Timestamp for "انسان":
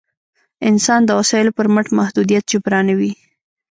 0.69-1.01